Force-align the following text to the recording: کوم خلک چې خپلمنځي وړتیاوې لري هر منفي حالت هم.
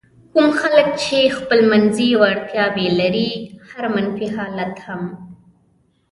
کوم 0.33 0.49
خلک 0.61 0.87
چې 1.03 1.19
خپلمنځي 1.37 2.09
وړتیاوې 2.21 2.87
لري 2.99 3.31
هر 3.69 3.83
منفي 3.95 4.27
حالت 4.35 4.75
هم. 4.85 5.01